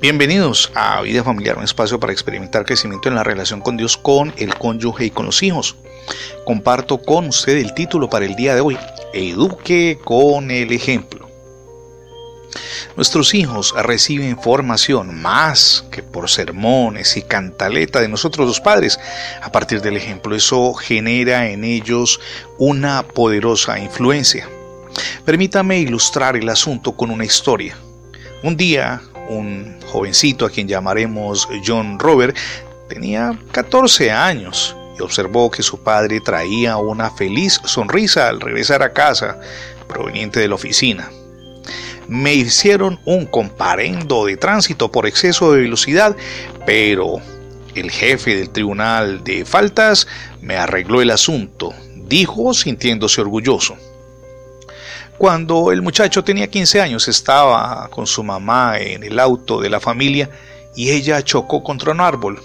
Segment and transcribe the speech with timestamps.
[0.00, 4.32] Bienvenidos a Vida Familiar, un espacio para experimentar crecimiento en la relación con Dios, con
[4.36, 5.74] el cónyuge y con los hijos.
[6.46, 8.78] Comparto con usted el título para el día de hoy,
[9.12, 11.28] Eduque con el ejemplo.
[12.94, 19.00] Nuestros hijos reciben formación más que por sermones y cantaleta de nosotros los padres.
[19.42, 22.20] A partir del ejemplo, eso genera en ellos
[22.56, 24.48] una poderosa influencia.
[25.24, 27.76] Permítame ilustrar el asunto con una historia.
[28.44, 32.36] Un día, un jovencito a quien llamaremos John Robert
[32.88, 38.92] tenía 14 años y observó que su padre traía una feliz sonrisa al regresar a
[38.92, 39.38] casa
[39.86, 41.10] proveniente de la oficina.
[42.08, 46.16] Me hicieron un comparendo de tránsito por exceso de velocidad,
[46.64, 47.20] pero
[47.74, 50.06] el jefe del tribunal de faltas
[50.40, 53.76] me arregló el asunto, dijo sintiéndose orgulloso.
[55.18, 59.80] Cuando el muchacho tenía 15 años estaba con su mamá en el auto de la
[59.80, 60.30] familia
[60.76, 62.40] y ella chocó contra un árbol.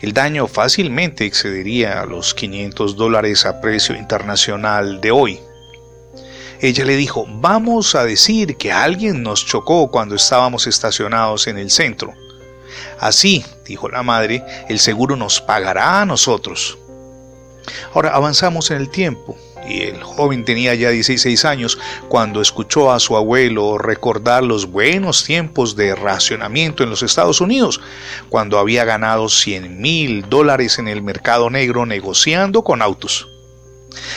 [0.00, 5.40] El daño fácilmente excedería los 500 dólares a precio internacional de hoy.
[6.60, 11.70] Ella le dijo, vamos a decir que alguien nos chocó cuando estábamos estacionados en el
[11.70, 12.14] centro.
[12.98, 16.78] Así, dijo la madre, el seguro nos pagará a nosotros.
[17.94, 21.78] Ahora avanzamos en el tiempo y el joven tenía ya 16 años
[22.08, 27.80] cuando escuchó a su abuelo recordar los buenos tiempos de racionamiento en los Estados Unidos,
[28.28, 33.28] cuando había ganado 100 mil dólares en el mercado negro negociando con autos.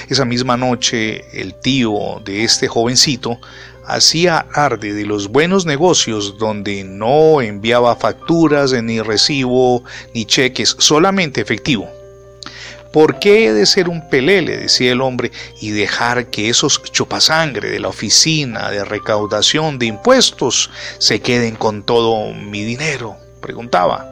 [0.09, 3.39] Esa misma noche el tío de este jovencito
[3.85, 9.83] hacía arde de los buenos negocios donde no enviaba facturas ni recibo
[10.13, 11.98] ni cheques, solamente efectivo.
[12.91, 14.57] ¿Por qué he de ser un pelele?
[14.57, 20.71] decía el hombre, y dejar que esos chupasangre de la oficina de recaudación de impuestos
[20.97, 23.17] se queden con todo mi dinero?
[23.41, 24.07] preguntaba.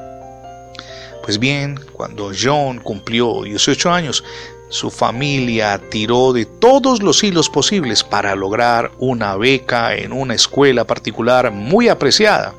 [1.24, 4.24] Pues bien, cuando John cumplió 18 años,
[4.70, 10.86] su familia tiró de todos los hilos posibles para lograr una beca en una escuela
[10.86, 12.54] particular muy apreciada.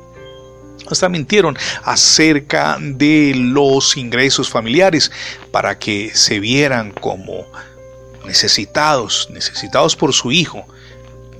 [0.89, 5.11] Hasta mintieron acerca de los ingresos familiares
[5.51, 7.45] para que se vieran como
[8.25, 10.65] necesitados, necesitados por su hijo,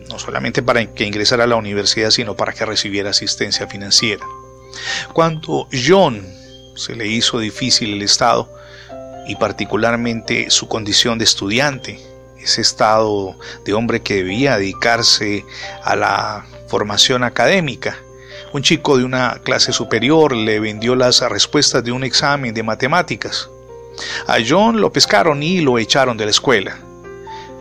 [0.09, 4.25] no solamente para que ingresara a la universidad, sino para que recibiera asistencia financiera.
[5.13, 6.25] Cuando John
[6.75, 8.49] se le hizo difícil el estado,
[9.29, 11.99] y particularmente su condición de estudiante,
[12.41, 15.45] ese estado de hombre que debía dedicarse
[15.83, 17.99] a la formación académica,
[18.51, 23.49] un chico de una clase superior le vendió las respuestas de un examen de matemáticas.
[24.27, 26.77] A John lo pescaron y lo echaron de la escuela.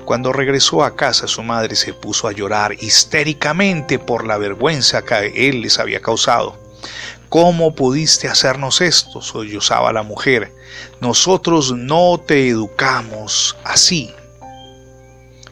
[0.05, 5.49] Cuando regresó a casa su madre se puso a llorar histéricamente por la vergüenza que
[5.49, 6.57] él les había causado.
[7.29, 9.21] ¿Cómo pudiste hacernos esto?
[9.21, 10.55] sollozaba la mujer.
[11.01, 14.15] Nosotros no te educamos así.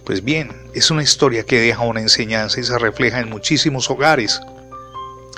[0.05, 4.41] Pues bien, es una historia que deja una enseñanza y se refleja en muchísimos hogares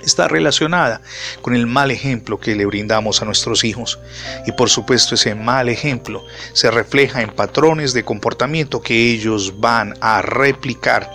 [0.03, 1.01] está relacionada
[1.43, 3.99] con el mal ejemplo que le brindamos a nuestros hijos.
[4.47, 9.95] Y por supuesto ese mal ejemplo se refleja en patrones de comportamiento que ellos van
[10.01, 11.11] a replicar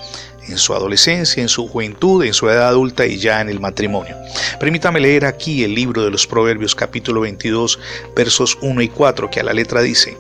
[0.48, 4.18] en su adolescencia, en su juventud, en su edad adulta y ya en el matrimonio.
[4.60, 7.80] Permítame leer aquí el libro de los Proverbios capítulo 22
[8.16, 10.18] versos 1 y 4 que a la letra dice,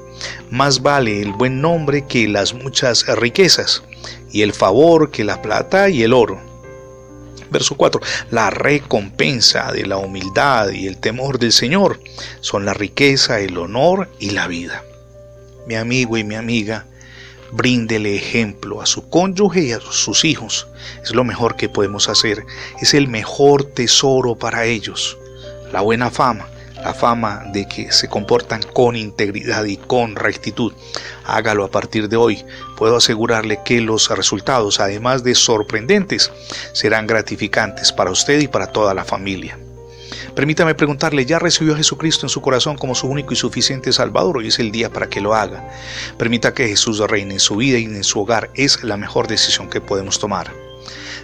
[0.49, 3.83] Más vale el buen nombre que las muchas riquezas
[4.31, 6.52] y el favor que la plata y el oro
[7.53, 8.01] Verso 4.
[8.31, 11.99] La recompensa de la humildad y el temor del Señor
[12.41, 14.83] son la riqueza, el honor y la vida.
[15.67, 16.87] Mi amigo y mi amiga,
[17.51, 20.67] bríndele ejemplo a su cónyuge y a sus hijos.
[21.03, 22.43] Es lo mejor que podemos hacer.
[22.81, 25.15] Es el mejor tesoro para ellos.
[25.71, 26.47] La buena fama
[26.83, 30.73] la fama de que se comportan con integridad y con rectitud.
[31.25, 32.43] Hágalo a partir de hoy.
[32.77, 36.31] Puedo asegurarle que los resultados, además de sorprendentes,
[36.73, 39.57] serán gratificantes para usted y para toda la familia.
[40.35, 44.37] Permítame preguntarle, ¿ya recibió a Jesucristo en su corazón como su único y suficiente Salvador?
[44.37, 45.69] Hoy es el día para que lo haga.
[46.17, 48.49] Permita que Jesús reine en su vida y en su hogar.
[48.55, 50.51] Es la mejor decisión que podemos tomar.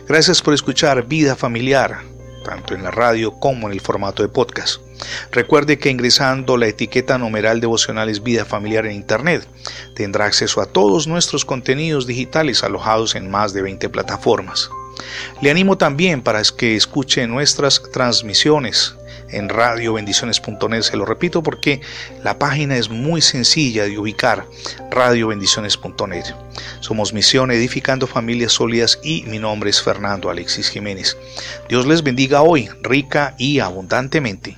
[0.07, 2.01] Gracias por escuchar Vida Familiar
[2.49, 4.88] tanto en la radio como en el formato de podcast.
[5.31, 9.47] Recuerde que ingresando la etiqueta numeral devocionales Vida Familiar en Internet
[9.95, 14.69] tendrá acceso a todos nuestros contenidos digitales alojados en más de 20 plataformas.
[15.41, 18.95] Le animo también para que escuche nuestras transmisiones
[19.31, 20.81] en radiobendiciones.net.
[20.81, 21.81] Se lo repito porque
[22.23, 24.45] la página es muy sencilla de ubicar,
[24.91, 26.25] radiobendiciones.net.
[26.79, 31.17] Somos Misión Edificando Familias Sólidas y mi nombre es Fernando Alexis Jiménez.
[31.67, 34.57] Dios les bendiga hoy, rica y abundantemente.